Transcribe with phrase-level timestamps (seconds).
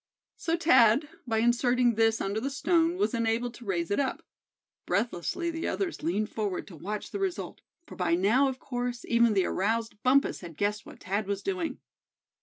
[0.35, 4.23] So Thad, by inserting this under the stone, was enabled to raise it up.
[4.87, 9.35] Breathlessly the others leaned forward to watch the result; for by now of course even
[9.35, 11.81] the aroused Bumpus had guessed what Thad was doing.